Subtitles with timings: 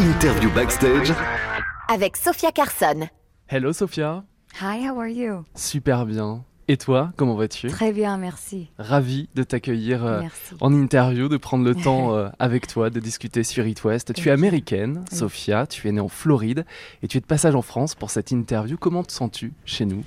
[0.00, 1.12] Interview backstage
[1.88, 3.08] avec Sophia Carson.
[3.48, 4.24] Hello Sophia.
[4.60, 5.44] Hi, how are you?
[5.54, 6.42] Super bien.
[6.68, 7.68] Et toi, comment vas-tu?
[7.68, 8.70] Très bien, merci.
[8.78, 10.22] Ravi de t'accueillir euh,
[10.60, 14.14] en interview, de prendre le temps euh, avec toi, de discuter sur It West.
[14.14, 15.18] Tu es américaine, Oui.
[15.18, 16.64] Sophia, tu es née en Floride
[17.02, 18.78] et tu es de passage en France pour cette interview.
[18.78, 20.02] Comment te sens-tu chez nous?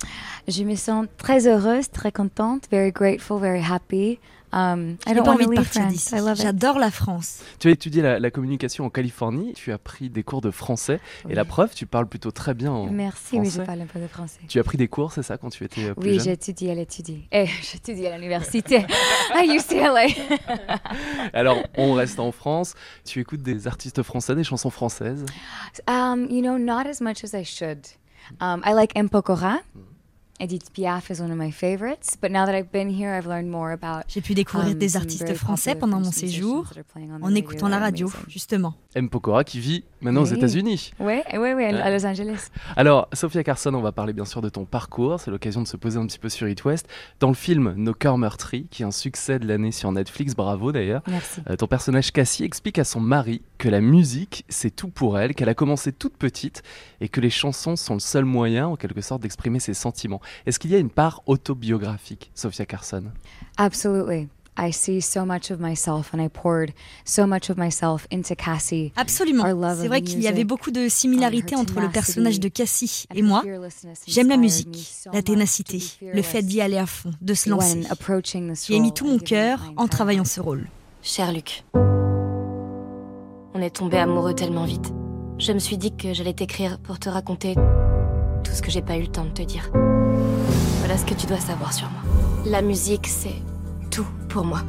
[0.47, 4.19] Je me sens très heureuse, très contente, very grateful, very happy.
[4.55, 6.15] Um, I J'ai don't pas envie de partir d'ici.
[6.35, 7.39] J'adore la France.
[7.57, 10.99] Tu as étudié la, la communication en Californie, tu as pris des cours de français
[11.27, 13.65] et la preuve, tu parles plutôt très bien en Merci, oui, je français.
[13.65, 14.39] parle un peu de français.
[14.47, 16.25] Tu as pris des cours, c'est ça, quand tu étais euh, plus Oui, jeune?
[16.25, 17.23] j'étudie à l'étudie.
[17.31, 18.85] Eh, j'étudie à l'université
[19.33, 20.05] à UCLA.
[21.33, 22.75] Alors, on reste en France.
[23.05, 25.25] Tu écoutes des artistes français, des chansons françaises?
[25.87, 27.79] Um, you know, not as much as I should.
[28.39, 29.09] Um, I like M.
[29.09, 29.59] Pokora.
[30.43, 33.49] Edith Piaf is one of my favorites, but now that I've been here, I've learned
[33.49, 36.65] more about J'ai pu découvrir um, des artistes français pendant mon French séjour
[36.99, 38.29] en radio écoutant la radio, amazing.
[38.29, 38.73] justement.
[38.95, 39.09] M.
[39.09, 40.25] Pokora qui vit maintenant aux.
[40.25, 40.91] États-Unis.
[40.99, 42.49] Oui, oui, oui, à Los Angeles.
[42.75, 45.19] Alors, Sophia Carson, on va parler bien sûr de ton parcours.
[45.19, 46.87] C'est l'occasion de se poser un petit peu sur It West.
[47.19, 50.71] Dans le film Nos cœurs meurtris, qui est un succès de l'année sur Netflix, bravo
[50.71, 51.41] d'ailleurs, Merci.
[51.49, 55.33] euh, ton personnage Cassie explique à son mari que la musique, c'est tout pour elle,
[55.35, 56.63] qu'elle a commencé toute petite
[56.99, 60.21] et que les chansons sont le seul moyen, en quelque sorte, d'exprimer ses sentiments.
[60.45, 63.05] Est-ce qu'il y a une part autobiographique, Sophia Carson?
[63.57, 64.27] Absolutely.
[64.57, 66.73] I see so much of myself and I poured
[67.05, 68.91] so much of myself into Cassie.
[68.95, 69.43] Absolument.
[69.75, 73.15] C'est vrai qu'il y avait beaucoup de similarités her entre le personnage de Cassie And
[73.15, 73.41] et moi.
[74.07, 77.79] J'aime la musique, la ténacité, le fait d'y aller à fond, de se lancer.
[77.79, 80.67] when approaching this J'y ai mis role tout mon cœur my en travaillant ce rôle.
[81.01, 81.63] Cher Luc,
[83.55, 84.93] on est tombé amoureux tellement vite.
[85.39, 87.55] Je me suis dit que j'allais t'écrire pour te raconter
[88.43, 89.71] tout ce que j'ai pas eu le temps de te dire.
[90.93, 92.01] Voilà ce que tu dois savoir sur moi.
[92.45, 93.41] La musique, c'est
[93.89, 94.61] tout pour moi.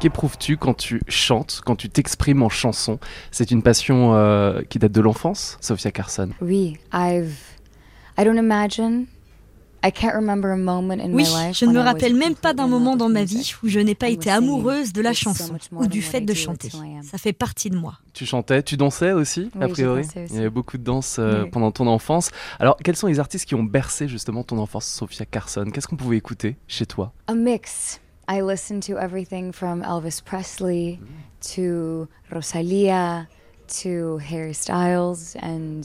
[0.00, 2.98] Qu'éprouves-tu quand tu chantes, quand tu t'exprimes en chanson?
[3.30, 6.30] C'est une passion euh, qui date de l'enfance, Sophia Carson?
[6.40, 7.36] Oui, I've
[8.18, 9.06] I don't imagine
[9.92, 13.94] Oui, je ne me rappelle même pas d'un moment dans ma vie où je n'ai
[13.94, 16.70] pas été amoureuse de la chanson much more ou than du fait de chanter.
[16.74, 17.02] who I am.
[17.02, 17.98] Ça fait partie de moi.
[18.12, 20.18] Tu chantais, tu dansais aussi, a priori aussi.
[20.30, 21.50] Il y avait beaucoup de danse euh, Oui.
[21.50, 22.30] pendant ton enfance.
[22.60, 25.66] Alors, quels sont les artistes qui ont bercé justement ton enfance, Sophia Carson?
[25.72, 27.12] Qu'est-ce qu'on pouvait écouter chez toi?
[27.26, 28.00] A mix.
[28.28, 30.98] I listen to everything from Elvis Presley
[31.54, 33.26] to Rosalia
[33.82, 35.82] to Harry Styles and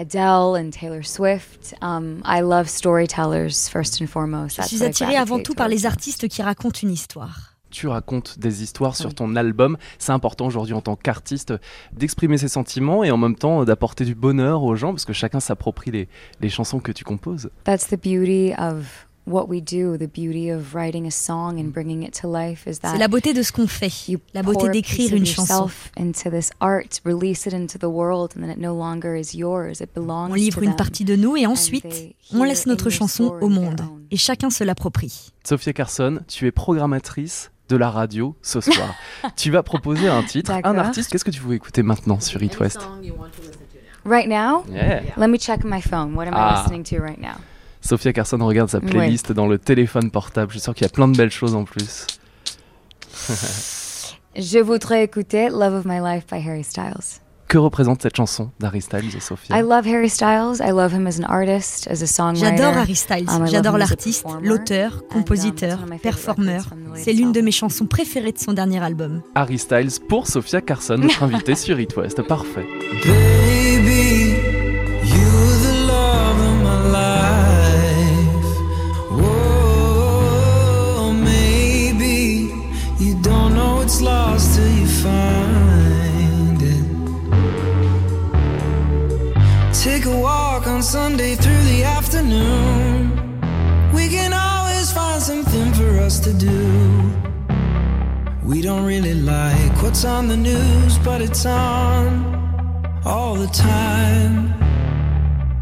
[0.00, 1.74] Adele and Taylor Swift.
[1.82, 4.56] Um, I love storytellers first and foremost.
[4.62, 7.54] Je suis attirée avant tout par les artistes qui racontent une histoire.
[7.70, 9.76] Tu racontes des histoires sur ton album.
[9.98, 11.54] C'est important aujourd'hui en tant qu'artiste
[11.92, 15.38] d'exprimer ses sentiments et en même temps d'apporter du bonheur aux gens parce que chacun
[15.38, 16.08] s'approprie les,
[16.40, 17.50] les chansons que tu composes.
[17.64, 19.96] That's the beauty of what we do.
[19.96, 23.08] The beauty of writing a song and bringing it to life is that C'est la
[23.08, 25.42] beauté de ce qu'on fait, you la pour beauté d'écrire une chanson.
[25.64, 29.34] yourself into this art, release it into the world, and then it no longer is
[29.36, 29.80] yours.
[29.80, 30.76] It belongs On livre to une them.
[30.76, 34.02] partie de nous et and ensuite, they on laisse notre chanson au their monde own.
[34.10, 35.32] et chacun se l'approprie.
[35.44, 38.94] Sophia Carson, tu es programmatrice de la radio ce soir.
[39.36, 41.10] tu vas proposer un titre, un artiste.
[41.12, 42.80] Qu'est-ce que tu veux écouter maintenant sur It West?
[44.04, 45.02] Right now, Yeah.
[45.18, 46.14] let me check my phone.
[46.16, 46.54] What am Ah.
[46.54, 47.36] I listening to right now?
[47.80, 48.86] Sophia Carson regarde sa Ouais.
[48.90, 50.48] playlist dans le téléphone portable.
[50.52, 52.06] Je suis sûr qu'il y a plein de belles choses en plus.
[54.36, 57.20] Je voudrais écouter Love of My Life by Harry Styles.
[57.48, 60.60] Que représente cette chanson d'Harry Styles, Sophia I love Harry Styles.
[60.60, 62.56] I love him as an artist, as a songwriter.
[62.56, 65.90] J'adore Harry Styles, Um, I love j'adore l'artiste, l'auteur, And, um, compositeur, it's one of
[65.90, 66.62] my favorite performeur.
[66.94, 67.44] C'est l'une de album.
[67.46, 69.22] mes chansons préférées de son dernier album.
[69.34, 72.22] Harry Styles pour Sophia Carson, notre invitée sur It West.
[72.22, 72.66] Parfait.
[73.04, 74.19] Baby,
[100.00, 102.24] what's on the news, but it's on
[103.04, 104.54] all the time.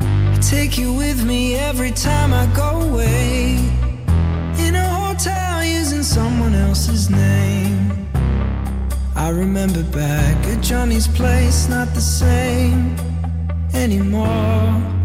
[0.00, 3.56] I take you with me every time I go away.
[4.64, 8.08] In a hotel using someone else's name.
[9.16, 12.94] I remember back at Johnny's place, not the same
[13.74, 14.97] anymore.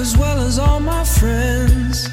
[0.00, 2.08] As well as all my friends.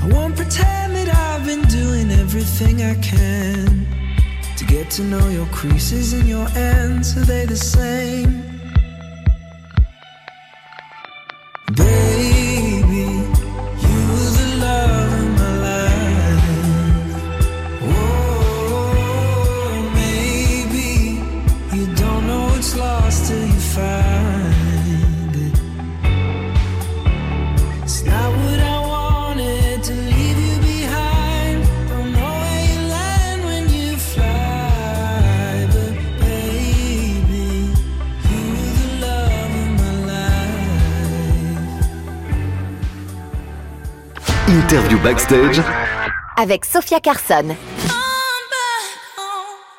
[0.00, 3.86] I won't pretend that I've been doing everything I can
[4.56, 7.16] to get to know your creases and your ends.
[7.16, 8.51] Are they the same?
[44.52, 45.62] Interview backstage
[46.36, 47.56] Avec Sophia Carson.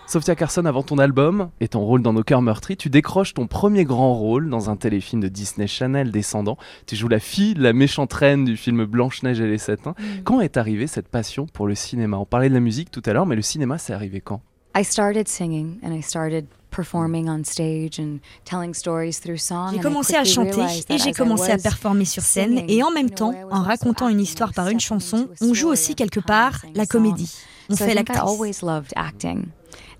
[0.07, 3.45] Sophia Carson, avant ton album et ton rôle dans Nos cœurs meurtris, tu décroches ton
[3.45, 6.57] premier grand rôle dans un téléfilm de Disney Channel Descendant.
[6.87, 9.93] Tu joues la fille de la méchante reine du film Blanche-Neige et les Sept Nains.
[10.23, 12.17] Quand est arrivée cette passion pour le cinéma?
[12.17, 14.41] On parlait de la musique tout à l'heure, mais le cinéma, c'est arrivé quand?
[14.75, 19.71] I started singing and I started performing on stage and telling stories through song.
[19.73, 23.33] J'ai commencé à chanter et j'ai commencé à performer sur scène et en même temps,
[23.51, 27.31] en racontant une histoire par une chanson, on joue aussi quelque part la comédie.
[27.69, 28.19] On fait l'actrice.
[28.19, 29.47] always loved acting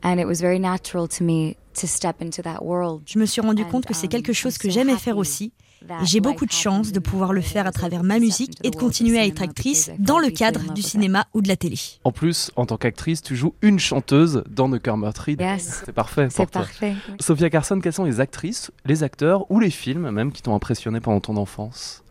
[0.04, 3.04] and it was very natural to me to step into that world.
[3.06, 5.54] Je me suis rendu compte que c'est um, quelque chose que j'aimais faire aussi.
[6.02, 8.72] Et j'ai beaucoup de chance de pouvoir le faire à travers ma musique et the
[8.72, 11.78] de continuer à être actrice dans le cadre du cinéma ou de la télé.
[12.04, 15.36] En plus, en tant qu'actrice, tu joues une chanteuse dans cœurs meurtris.
[15.40, 15.84] Yes.
[15.86, 16.62] C'est parfait C'est pour toi.
[16.62, 16.96] parfait.
[17.20, 21.00] Sophia Carson, quelles sont les actrices, les acteurs ou les films même qui t'ont impressionné
[21.00, 22.04] pendant ton enfance?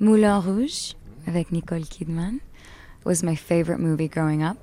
[0.00, 0.94] Moulin Rouge
[1.26, 2.38] avec Nicole Kidman
[3.04, 4.56] was my favorite movie growing up.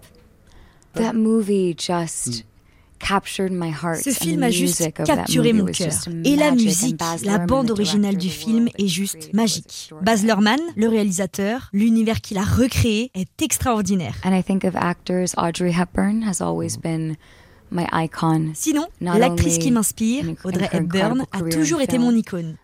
[0.96, 2.46] That movie just heart.
[4.03, 5.94] Ce film the a juste music of that capturé movie mon cœur.
[6.25, 9.89] Et la musique, la bande the originale du film est juste magique.
[10.01, 14.15] Baz Luhrmann, le réalisateur, l'univers qu'il a recréé est extraordinaire.
[14.24, 17.15] And I think of actors, Audrey Hepburn has always been
[17.71, 18.51] my icon.
[18.53, 18.86] Sinon,
[19.18, 22.57] l'actrice qui m'inspire, in- in Audrey Hepburn, a toujours été mon icône.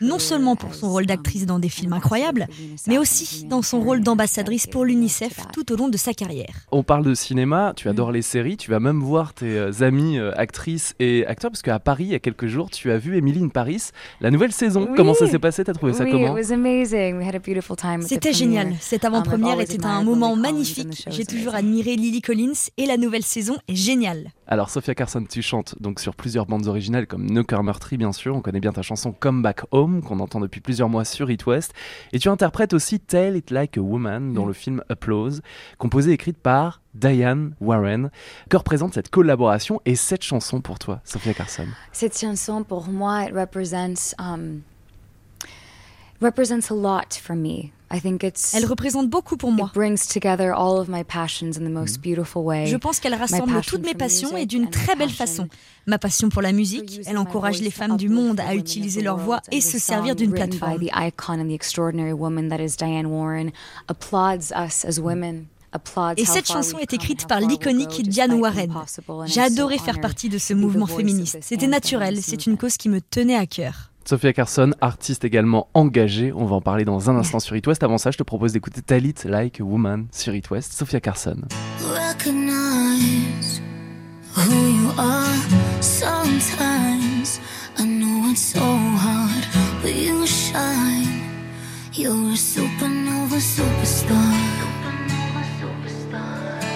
[0.00, 2.46] Non seulement pour son as, rôle um, d'actrice dans des films incroyables,
[2.86, 6.54] mais aussi dans son rôle d'ambassadrice pour l'UNICEF tout au long de sa carrière.
[6.70, 7.90] On parle de cinéma, tu Mm.
[7.90, 11.62] adores les séries, tu vas même voir tes euh, amis euh, actrices et acteurs, parce
[11.62, 13.90] qu'à Paris, il y a quelques jours, tu as vu Emily in Paris,
[14.20, 14.86] la nouvelle saison.
[14.88, 14.94] Oui.
[14.96, 15.64] Comment ça s'est passé?
[15.64, 16.36] T'as trouvé ça Oui, comment?
[16.36, 17.18] it was amazing.
[17.18, 18.74] We had a beautiful time at the C'était génial.
[18.80, 21.04] Cette Um, avant-première était un moment magnifique.
[21.10, 24.30] J'ai toujours admiré Lily Collins et la nouvelle saison est géniale.
[24.46, 28.12] Alors, Sophia Carson, tu chantes donc sur plusieurs bandes originales comme No Cœur Meurtri, bien
[28.12, 28.34] sûr.
[28.36, 31.46] On connaît bien ta chanson Come Back Home, qu'on entend depuis plusieurs mois sur It
[31.46, 31.72] West.
[32.12, 34.48] Et tu interprètes aussi Tell It Like a Woman dans Mm.
[34.48, 35.42] le film Applause,
[35.78, 38.10] composée et écrite par Diane Warren.
[38.48, 41.66] Que représente cette collaboration et cette chanson pour toi, Sophia Carson?
[41.92, 44.60] Cette chanson, pour moi, it represents, um,
[46.22, 47.72] represents a lot for me.
[47.94, 49.66] I think it's, Elle représente beaucoup pour moi.
[49.68, 52.64] it brings together all of my passions in the most beautiful way.
[52.66, 54.96] Je pense qu'elle rassemble passion toutes mes for passions et music d'une and my très
[54.96, 55.48] belle passion façon.
[55.86, 59.04] Ma passion pour la for musique, elle encourage les femmes du monde à utiliser the
[59.04, 59.26] leur world.
[59.26, 60.80] voix And et se song servir d'une written by plateforme.
[60.80, 63.50] the icon and the extraordinary woman that is Diane Warren
[63.88, 65.44] applauds us as women.
[65.72, 68.70] applauds Et cette chanson est écrite par l'iconique Diane Warren.
[68.74, 71.38] and J'ai adoré faire partie de ce to be the mouvement féministe.
[71.42, 73.91] C'était naturel, c'est une cause qui me tenait à cœur.
[74.08, 76.32] Sophia Carson, artiste également engagée.
[76.32, 77.82] On va en parler dans un instant sur It West.
[77.82, 80.72] Avant ça, je te propose d'écouter Talit Like a Woman sur It West.
[80.72, 81.42] Sophia Carson.
[82.22, 83.60] recognize
[84.36, 85.36] who you are.
[85.80, 87.40] Sometimes
[87.78, 89.44] I know it's so hard,
[89.82, 91.22] but you shine.
[91.92, 94.52] You're a supernova superstar.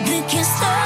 [0.04, 0.85] They can't stop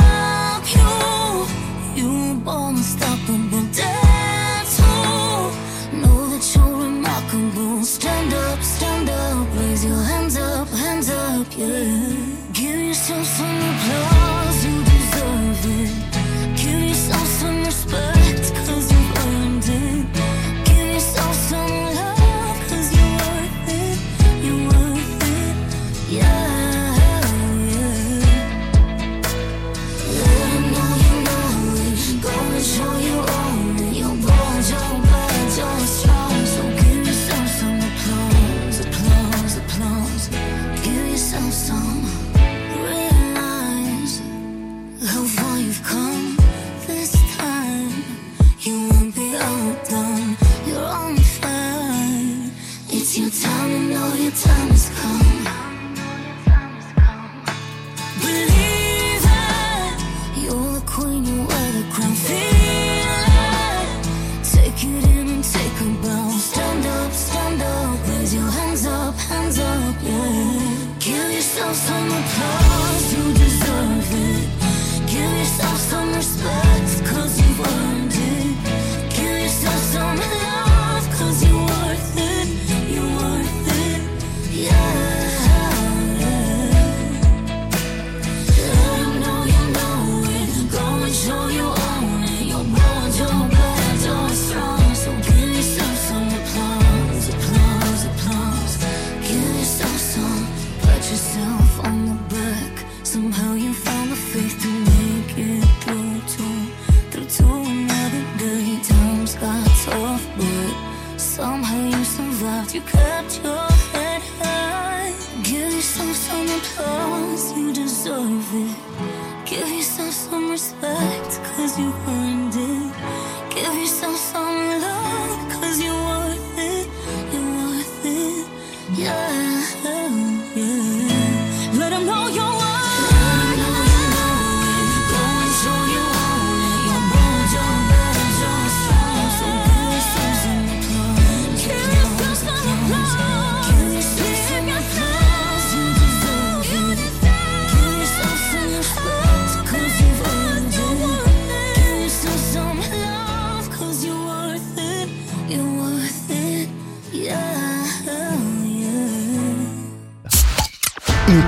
[53.20, 55.59] your time and know your time has come.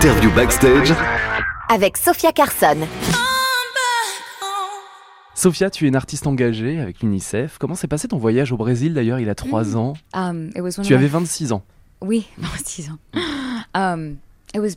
[0.02, 0.92] Interview backstage
[1.68, 2.88] Avec Sophia Carson.
[5.36, 7.56] Sophia, tu es une artiste engagée avec l'UNICEF.
[7.58, 9.92] Comment s'est passé ton voyage au Brésil d'ailleurs il y a trois ans?
[10.12, 11.62] Um, it was one Tu avais 26 ans.
[12.00, 12.98] Oui, non, six ans.
[13.76, 14.16] Um,
[14.52, 14.76] it was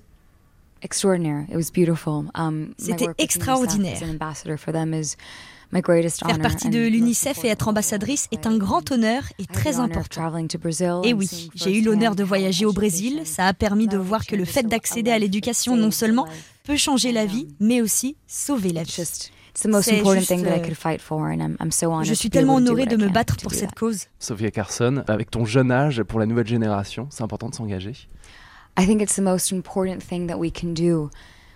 [0.83, 1.45] extraordinary.
[1.49, 2.25] It was beautiful.
[2.35, 3.97] Um, C'était UNICEF extraordinaire.
[6.27, 10.21] Faire honor partie de l'UNICEF et être ambassadrice est un grand honneur et très important.
[11.03, 13.21] Et and oui, j'ai eu l'honneur de voyager au Brésil.
[13.25, 16.27] Ça a permis de voir que le fait d'accéder à l'éducation non seulement
[16.63, 18.91] peut changer la vie, mais aussi sauver la vie.
[19.65, 19.71] euh,
[22.03, 24.05] Je suis tellement honorée de me battre pour cette cause.
[24.19, 27.93] Sophia Carson, avec ton jeune âge pour la nouvelle génération, c'est important de s'engager?
[28.77, 31.09] I think it's the most important thing that we can do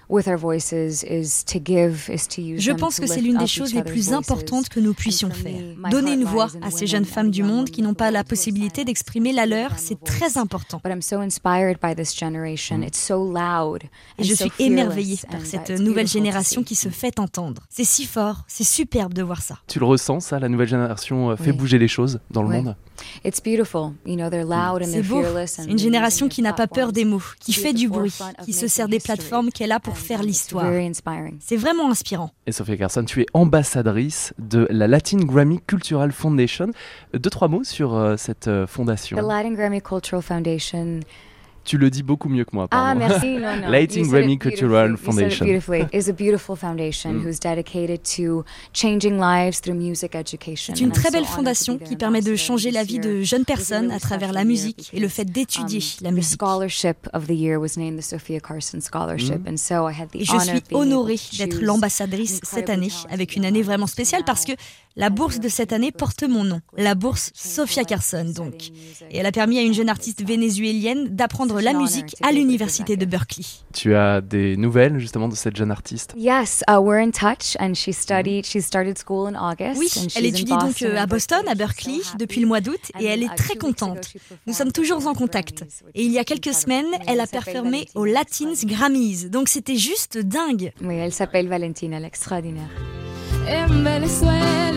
[0.10, 3.48] with our voices is to give, is to use Je pense que c'est l'une des
[3.48, 5.62] choses les plus importantes que nous puissions faire.
[5.92, 8.24] Donner une voix à the ces jeunes femmes du young monde qui n'ont pas la
[8.24, 10.82] possibilité d'exprimer la leur, c'est très important.
[10.84, 12.82] But I'm so inspired by this generation.
[12.82, 13.84] It's so loud.
[14.18, 17.63] Et and je so suis émerveillée par cette it's nouvelle génération qui se fait entendre.
[17.70, 19.60] C'est si fort, c'est superbe de voir ça.
[19.68, 21.58] Tu le ressens, ça La nouvelle génération euh, fait Oui.
[21.58, 22.75] bouger les choses dans le monde?
[23.25, 23.94] It's beautiful.
[24.06, 25.22] You know, they're loud and C'est they're beau.
[25.22, 25.51] fearless.
[25.56, 27.88] C'est and une génération qui n'a pas peur des mots, qui platforms to fait du
[27.88, 28.13] the bruit,
[28.44, 29.15] qui se sert des history.
[29.18, 30.65] plateformes qu'elle a pour faire it's l'histoire.
[30.70, 31.38] Very inspiring.
[31.39, 32.32] C'est vraiment inspirant.
[32.48, 36.68] Et Sophia Carson, tu es ambassadrice de la Latin Grammy Cultural Foundation.
[37.13, 39.18] Euh, Deux, trois mots sur euh, cette euh, fondation.
[39.18, 41.00] The Latin Grammy Cultural Foundation
[41.70, 43.34] Tu le dis beaucoup mieux que moi, Ah, merci.
[43.38, 43.70] No, no.
[43.70, 45.22] Latin You said Grammy Cultural beautifully.
[45.22, 45.88] You said it Foundation.
[45.94, 47.24] It's a beautiful foundation Mm.
[47.28, 50.74] who's dedicated to changing lives through music education.
[50.76, 54.00] C'est une très belle fondation qui permet de changer la vie de jeunes personnes à
[54.00, 56.32] travers la musique et le fait d'étudier la the musique.
[56.34, 60.22] scholarship of the year was named the Sophia Carson Scholarship, and so I had the
[60.22, 63.46] Et je honor suis of being able honorée to d'être l'ambassadrice cette année, avec une
[63.46, 64.54] année vraiment spéciale parce que
[65.00, 68.70] la bourse de cette année porte mon nom, la bourse Sofia Carson donc.
[69.10, 73.06] Et elle a permis à une jeune artiste vénézuélienne d'apprendre la musique à l'université de
[73.06, 73.46] Berkeley.
[73.74, 76.13] Tu as des nouvelles justement de cette jeune artiste?
[76.18, 78.46] Yes, uh, we're in touch, and she studied.
[78.46, 79.79] She started school in August.
[79.79, 82.01] Oui, and she's elle in étudie donc euh, à and Boston, à Berkeley.
[82.18, 84.06] Depuis le mois d'août, et elle And, est uh, très two weeks ago, contente.
[84.06, 85.63] she performed Nous sommes at toujours the en contact.
[85.96, 88.77] Et il y a quelques semaines, elle a performé Valentina, aux Latins extraordinaire.
[88.77, 89.29] Grammys.
[89.29, 90.74] Donc c'était juste dingue.
[90.82, 92.70] Oui, elle s'appelle Valentina, elle est extraordinaire.
[93.48, 94.69] En Venezuela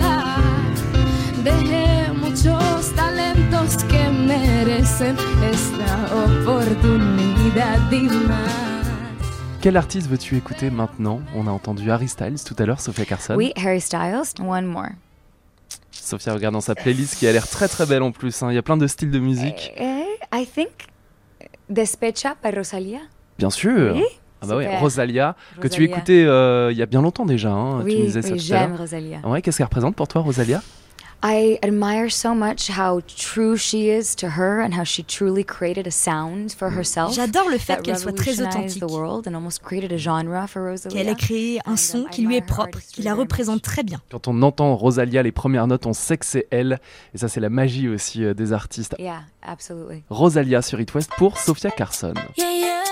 [1.45, 5.17] dejé muchos talentos que merecen
[5.51, 8.87] esta oportunidad y más.
[9.61, 11.21] Quel artiste veux-tu écouter maintenant?
[11.37, 13.35] On a entendu Harry Styles tout à l'heure, Sophia Carson.
[13.37, 14.89] Oui, Harry Styles, one more.
[15.93, 18.43] Sophia regarde dans sa playlist qui a l'air très très belle en plus.
[18.43, 18.51] hein.
[18.51, 19.73] Il y a plein de styles de musique.
[19.77, 20.03] Eh,
[20.35, 20.71] I think
[21.69, 22.99] Despecha by Rosalia.
[23.39, 23.95] Bien sûr.
[23.95, 24.03] Oui,
[24.43, 24.81] Ah bah super.
[24.81, 27.51] Rosalia, que tu écoutais euh, il y a bien longtemps déjà.
[27.53, 29.21] hein, tu Oui, me disais ça oui j'aime Rosalia.
[29.25, 30.61] Ouais, qu'est-ce qu'elle représente pour toi, Rosalia?
[31.25, 35.87] I admire so much how true she is to her and how she truly created
[35.87, 37.15] a sound for herself.
[37.15, 39.99] J'adore le fait that qu'elle soit très revolutionized authentique, the world and almost created a
[39.99, 40.97] genre for Rosalia.
[40.97, 44.01] qu'elle ait créé un son qui lui est propre, qui la représente très bien.
[44.11, 46.81] Quand on entend Rosalia, les premières notes, on sait que c'est elle.
[47.15, 48.97] Et ça, c'est la magie aussi euh, des artistes.
[48.99, 50.03] Yeah, absolutely.
[50.11, 52.15] Rosalia sur It West pour Sophia Carson.
[52.37, 52.83] Yeah, yeah.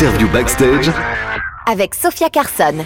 [0.00, 0.92] Interview backstage
[1.66, 2.84] Avec Sophia Carson.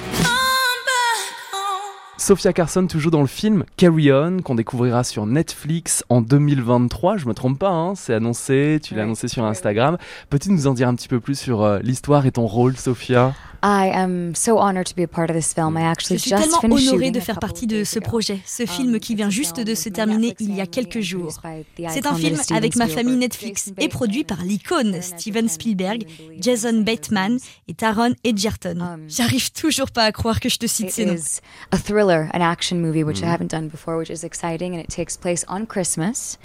[2.17, 7.19] Sophia Carson, toujours dans le film Carry On, qu'on découvrira sur Netflix en 2023.
[7.19, 9.05] Je me trompe pas, hein, c'est annoncé, tu l'as Ouais.
[9.05, 9.99] annoncé sur Instagram.
[10.31, 13.35] Peux-tu nous en dire un petit peu plus sur euh, l'histoire et ton rôle, Sophia?
[13.65, 15.77] I am so honored to be a part of this film.
[15.77, 15.83] I
[16.17, 19.15] Je suis just tellement honorée de faire partie de ce projet, ce film Um, qui
[19.15, 21.41] vient juste film de se terminer il y a quelques jours.
[21.89, 23.17] C'est un film avec ma famille.
[23.17, 26.05] Netflix et produit par l'icône Steven Spielberg,
[26.41, 28.81] Jason Bateman et Taron Egerton.
[28.81, 31.15] Um, J'arrive toujours pas à croire que je te cite It ces noms.
[31.15, 34.81] is a thriller, an action movie, which I haven't done before, which is exciting, and
[34.81, 36.39] it takes place on Christmas.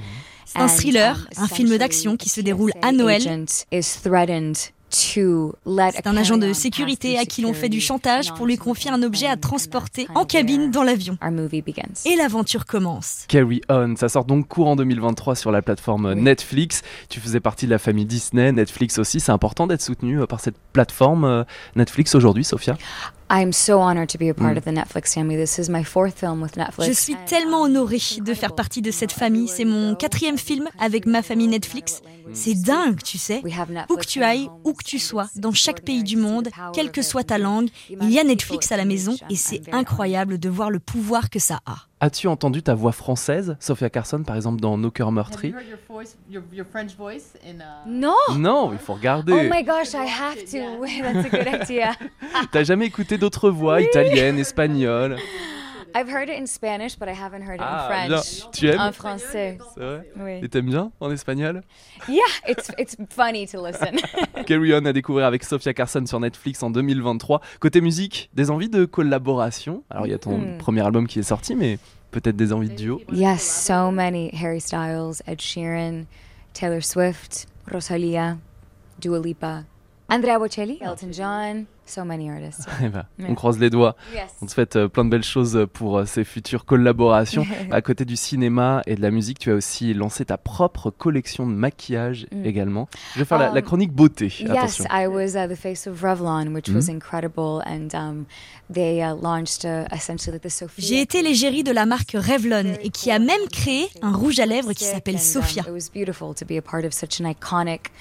[0.46, 3.24] C'est un And, thriller, um, un film d'action qui se déroule à Noël.
[4.98, 9.04] C'est un agent de sécurité à qui l'on fait du chantage pour lui confier un
[9.04, 11.18] objet à transporter en cabine dans l'avion.
[12.06, 13.26] Et l'aventure commence.
[13.28, 16.22] Carry On, ça sort donc courant 2023 sur la plateforme Oui.
[16.22, 16.82] Netflix.
[17.10, 19.20] Tu faisais partie de la famille Disney, Netflix aussi.
[19.20, 21.44] C'est important d'être soutenu euh, par cette plateforme euh,
[21.76, 22.78] Netflix aujourd'hui, Sophia?
[23.30, 24.58] I'm so honored to be a part Mm.
[24.58, 25.36] of the Netflix family.
[25.36, 26.88] This is my fourth film with Netflix.
[26.88, 29.50] Je suis tellement honorée de faire partie de cette famille.
[29.50, 32.02] C'est mon quatrième film avec ma famille Netflix.
[32.34, 33.42] C'est dingue, tu sais.
[33.44, 36.50] We have Où que tu ailles, où que tu sois, dans chaque pays du monde,
[36.74, 37.06] quelle que it.
[37.08, 40.70] soit ta langue, il y a Netflix à la maison et c'est incroyable de voir
[40.70, 41.78] le pouvoir que ça a.
[42.00, 45.68] As-tu entendu ta voix française, Sophia Carson, par exemple, dans Nos cœurs meurtris you heard
[45.68, 48.14] your voice, your, your French voice in uh, No.
[48.38, 49.34] Non, il faut regarder.
[49.34, 50.86] Oh my gosh, I have to.
[51.02, 51.96] That's a good idea.
[52.52, 55.16] T'as jamais écouté d'autres voix, italiennes, espagnoles?
[55.96, 58.18] I've heard it in Spanish, but I haven't heard it Ah, in bien.
[58.22, 58.52] French.
[58.52, 59.58] Tu aimes En français.
[59.74, 60.40] C'est vrai Oui.
[60.44, 61.62] Et t'aimes bien en espagnol?
[62.08, 63.98] Yeah, it's it's funny to listen.
[64.46, 67.42] Carry On à découvrir avec Sophia Carson sur Netflix en 2023.
[67.60, 69.84] Côté musique, des envies de collaboration?
[69.90, 70.58] Alors il y a ton Hmm.
[70.58, 71.80] premier album qui est sorti, mais
[72.12, 73.02] peut-être des envies de duo?
[73.12, 76.04] Yes, so many Harry Styles, Ed Sheeran,
[76.54, 78.38] Taylor Swift, Rosalia,
[79.00, 79.64] Dua Lipa,
[80.10, 81.66] Andrea Bocelli, Elton John.
[81.88, 82.66] So many artists.
[82.84, 83.06] Eh ben.
[83.28, 83.96] On croise les doigts.
[84.14, 84.30] Yes.
[84.42, 87.46] On te souhaite euh, plein de belles choses pour euh, ces futures collaborations.
[87.72, 91.48] à côté du cinéma et de la musique, tu as aussi lancé ta propre collection
[91.48, 92.46] de maquillage Mm.
[92.46, 92.90] également.
[93.14, 94.26] Je vais faire la, la Um, chronique beauté.
[94.40, 94.86] Yes, Attention.
[94.92, 96.96] I was uh, the face of Revlon, which was Mhm.
[96.96, 98.26] incredible, and um,
[98.72, 100.84] they uh, launched uh, essentially like the Sophia.
[100.86, 104.46] J'ai été l'égérie de la marque Revlon et qui a même créé un rouge à
[104.46, 105.64] lèvres qui s'appelle Sophia.
[105.68, 107.92] it was beautiful to be a part of such an iconic house of beauty.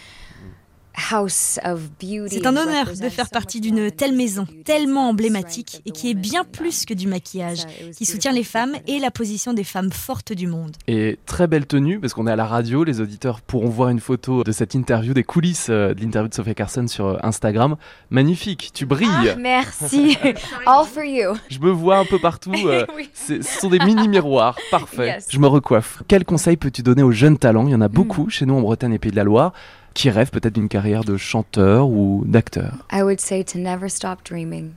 [0.99, 6.15] C'est un honneur de faire partie d'une telle maison, beauty, tellement emblématique et qui est
[6.15, 7.61] women bien and, plus que du maquillage,
[7.97, 10.73] qui soutient les femmes et la position des femmes fortes du monde.
[10.89, 14.01] Et très belle tenue, parce qu'on est à la radio, les auditeurs pourront voir une
[14.01, 17.77] photo de cette interview, des coulisses euh, de l'interview de Sophia Carson sur euh, Instagram.
[18.11, 19.09] Magnifique, tu brilles.
[19.13, 20.17] Ah, merci.
[20.67, 21.35] All for you.
[21.51, 22.53] Je me vois un peu partout.
[22.65, 23.11] euh, Oui.
[23.15, 25.07] ce sont des mini miroirs, parfait.
[25.09, 25.27] Yes.
[25.31, 26.03] Je me recoiffe.
[26.09, 27.67] Quel conseil peux-tu donner aux jeunes talents?
[27.67, 28.31] Il y en a beaucoup Hmm.
[28.31, 29.53] chez nous en Bretagne et Pays de la Loire
[29.97, 32.87] qui rêvent peut-être d'une carrière de chanteur ou d'acteur.
[32.93, 34.73] I would say to never stop dreaming.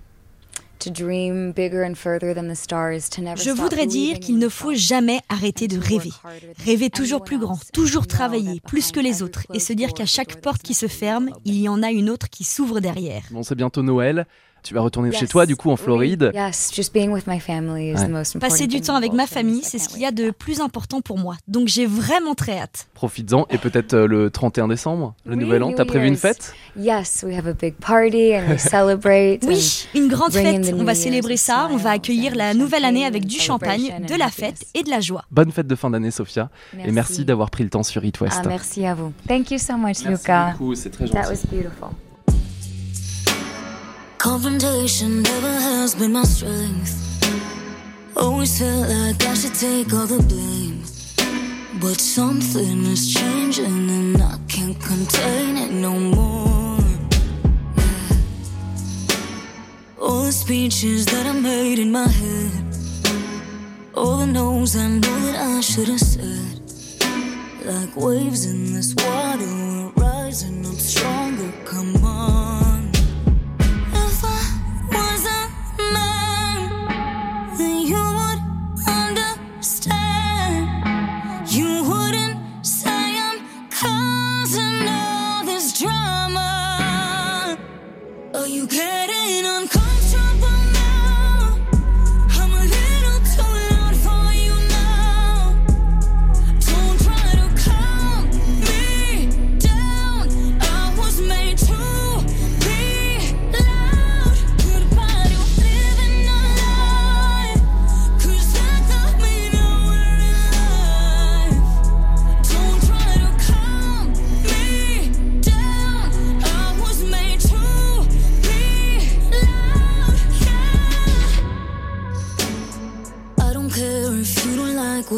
[0.80, 4.38] To dream bigger and further than the stars, to never Je stop voudrais dire qu'il
[4.40, 6.12] ne faut jamais arrêter de and to work rêver.
[6.66, 10.06] Rêver toujours plus grand, toujours travailler, that plus que les autres, et se dire qu'à
[10.06, 13.24] chaque porte qui se ferme, il y en a une autre qui s'ouvre derrière.
[13.32, 14.26] Bon, c'est bientôt Noël.
[14.64, 15.30] Tu vas retourner chez Yes.
[15.30, 16.32] toi, du coup, en Floride.
[16.34, 18.06] Yes, just being with my family is Ouais.
[18.06, 20.12] the most important Passer du thing temps avec ma famille, c'est ce qu'il y a
[20.12, 21.36] de plus important pour moi.
[21.48, 22.88] Donc j'ai vraiment très hâte.
[22.94, 23.46] Profites-en.
[23.50, 25.74] Et peut-être euh, le 31 décembre, le Oui, nouvel an.
[25.76, 26.54] T'as prévu une fête?
[26.78, 29.44] Yes, we have a big party and we celebrate.
[29.48, 30.74] Oui, une grande fête.
[30.78, 31.68] On va célébrer ça.
[31.72, 35.00] On va accueillir la nouvelle année avec du champagne, de la fête et de la
[35.00, 35.24] joie.
[35.32, 36.50] Bonne fête de fin d'année, Sophia.
[36.86, 38.42] Et merci d'avoir pris le temps sur It West.
[38.44, 39.14] Ah, merci à vous.
[39.28, 40.52] Thank you so much, Luca.
[40.52, 41.90] beaucoup, c'est très That was beautiful.
[44.20, 46.94] Confrontation never has been my strength.
[48.18, 50.84] Always felt like I should take all the blame.
[51.80, 56.80] But something is changing and I can't contain it no more.
[59.98, 62.52] All the speeches that I made in my head.
[63.96, 66.60] All the no's I know that I should have said.
[67.64, 69.29] Like waves in this water,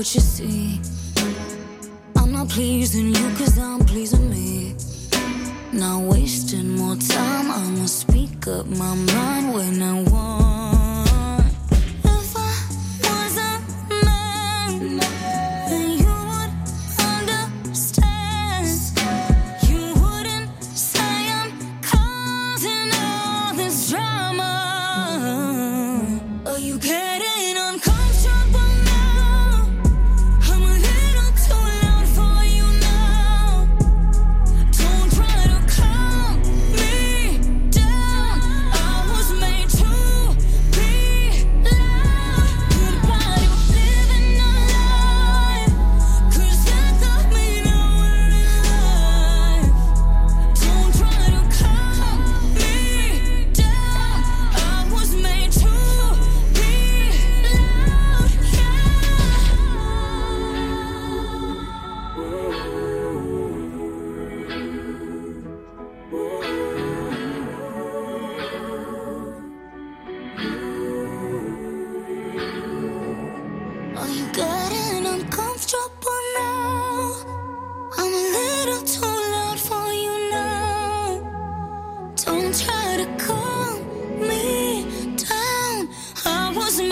[0.01, 0.81] what you see.
[2.15, 4.75] I'm not pleasing you cause I'm pleasing me.
[5.71, 10.01] Not wasting more time, I'ma speak up my mind when I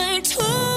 [0.01, 0.68] ah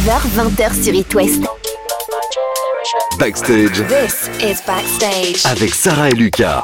[0.00, 1.42] 19h, 20h sur It West.
[3.18, 5.44] Backstage This is Backstage.
[5.44, 6.58] avec Sarah et Lucas.